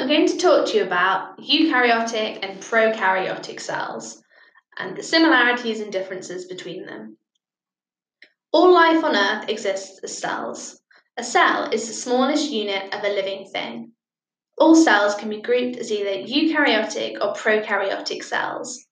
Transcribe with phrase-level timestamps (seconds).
[0.00, 4.22] I'm going to talk to you about eukaryotic and prokaryotic cells
[4.78, 7.18] and the similarities and differences between them.
[8.50, 10.80] All life on Earth exists as cells.
[11.18, 13.92] A cell is the smallest unit of a living thing.
[14.56, 18.86] All cells can be grouped as either eukaryotic or prokaryotic cells,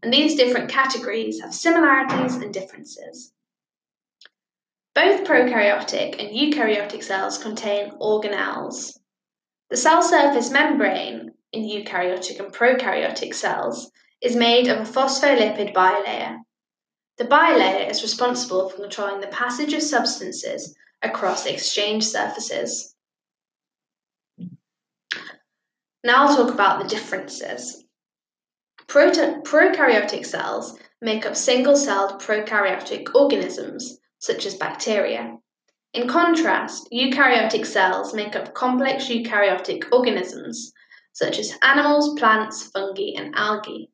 [0.00, 3.32] and these different categories have similarities and differences.
[4.94, 8.96] Both prokaryotic and eukaryotic cells contain organelles.
[9.72, 16.40] The cell surface membrane in eukaryotic and prokaryotic cells is made of a phospholipid bilayer.
[17.16, 22.94] The bilayer is responsible for controlling the passage of substances across exchange surfaces.
[26.04, 27.82] Now I'll talk about the differences.
[28.88, 35.38] prokaryotic cells make up single celled prokaryotic organisms, such as bacteria.
[35.94, 40.72] In contrast, eukaryotic cells make up complex eukaryotic organisms,
[41.12, 43.90] such as animals, plants, fungi, and algae.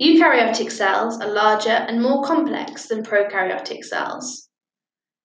[0.00, 4.48] Eukaryotic cells are larger and more complex than prokaryotic cells.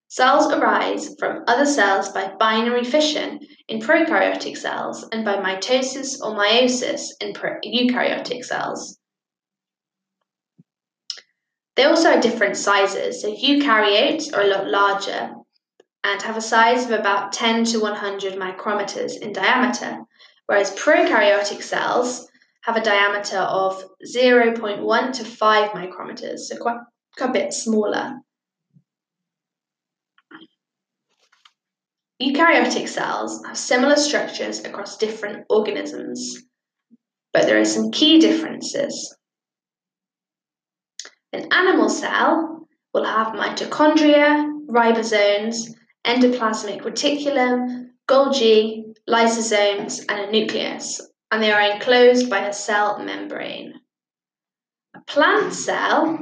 [0.07, 6.35] Cells arise from other cells by binary fission in prokaryotic cells and by mitosis or
[6.35, 8.99] meiosis in eukaryotic cells.
[11.75, 15.33] They also are different sizes, so eukaryotes are a lot larger
[16.05, 19.97] and have a size of about 10 to 100 micrometers in diameter,
[20.45, 22.27] whereas prokaryotic cells
[22.61, 26.77] have a diameter of 0.1 to 5 micrometers, so quite
[27.19, 28.19] a bit smaller.
[32.21, 36.43] Eukaryotic cells have similar structures across different organisms,
[37.33, 39.15] but there are some key differences.
[41.33, 45.73] An animal cell will have mitochondria, ribosomes,
[46.05, 53.73] endoplasmic reticulum, Golgi, lysosomes, and a nucleus, and they are enclosed by a cell membrane.
[54.95, 56.17] A plant cell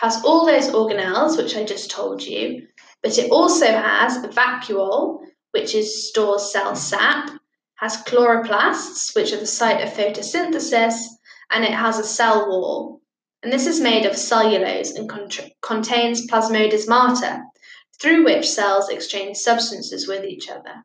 [0.00, 2.66] has all those organelles which I just told you,
[3.02, 5.20] but it also has a vacuole,
[5.52, 7.30] which is stores cell sap,
[7.76, 11.02] has chloroplasts, which are the site of photosynthesis,
[11.50, 13.00] and it has a cell wall.
[13.42, 15.08] And this is made of cellulose and
[15.62, 17.42] contains plasmodesmata,
[18.00, 20.84] through which cells exchange substances with each other.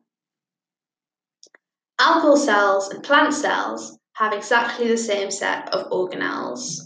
[2.00, 6.82] Algal cells and plant cells have exactly the same set of organelles.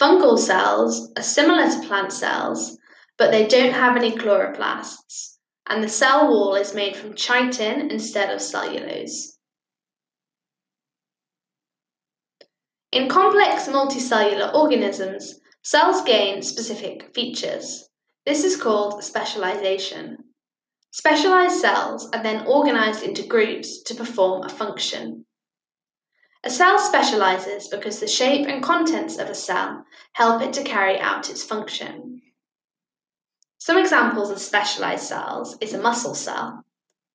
[0.00, 2.78] Fungal cells are similar to plant cells,
[3.18, 5.36] but they don't have any chloroplasts,
[5.68, 9.38] and the cell wall is made from chitin instead of cellulose.
[12.90, 17.88] In complex multicellular organisms, cells gain specific features.
[18.24, 20.16] This is called specialization.
[20.92, 25.26] Specialized cells are then organized into groups to perform a function.
[26.44, 31.00] A cell specializes because the shape and contents of a cell help it to carry
[31.00, 32.22] out its function.
[33.58, 36.64] Some examples of specialized cells is a muscle cell.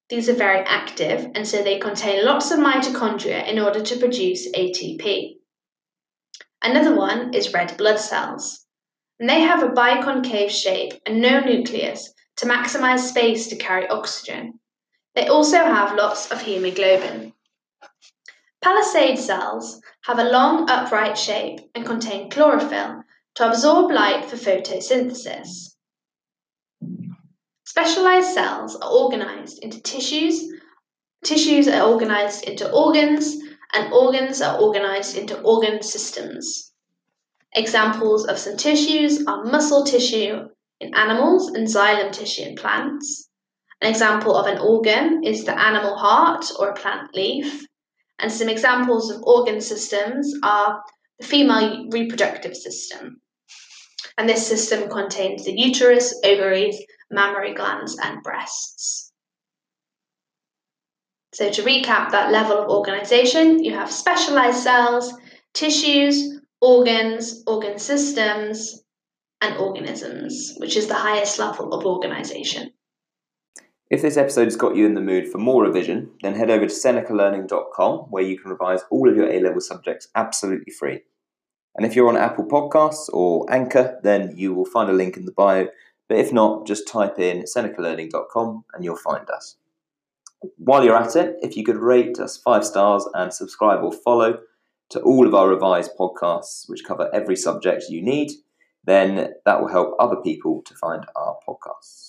[0.09, 4.51] These are very active and so they contain lots of mitochondria in order to produce
[4.51, 5.37] ATP.
[6.61, 8.66] Another one is red blood cells
[9.19, 14.59] and they have a biconcave shape and no nucleus to maximize space to carry oxygen.
[15.15, 17.33] They also have lots of hemoglobin.
[18.61, 23.03] Palisade cells have a long upright shape and contain chlorophyll
[23.35, 25.75] to absorb light for photosynthesis.
[27.65, 30.43] Specialized cells are organized into tissues,
[31.23, 33.37] tissues are organized into organs,
[33.73, 36.66] and organs are organized into organ systems.
[37.55, 40.47] Examples of some tissues are muscle tissue
[40.79, 43.29] in animals and xylem tissue in plants.
[43.81, 47.65] An example of an organ is the animal heart or a plant leaf.
[48.19, 50.83] And some examples of organ systems are
[51.19, 53.21] the female reproductive system.
[54.17, 56.81] And this system contains the uterus, ovaries,
[57.11, 59.11] mammary glands, and breasts.
[61.33, 65.13] So, to recap that level of organization, you have specialized cells,
[65.53, 68.83] tissues, organs, organ systems,
[69.41, 72.71] and organisms, which is the highest level of organisation.
[73.89, 76.65] If this episode has got you in the mood for more revision, then head over
[76.65, 81.01] to senecalearning.com where you can revise all of your A level subjects absolutely free.
[81.75, 85.25] And if you're on Apple Podcasts or Anchor, then you will find a link in
[85.25, 85.67] the bio.
[86.09, 89.55] But if not, just type in senecalearning.com and you'll find us.
[90.57, 94.39] While you're at it, if you could rate us five stars and subscribe or follow,
[94.89, 98.31] to all of our revised podcasts, which cover every subject you need,
[98.83, 102.05] then that will help other people to find our podcasts.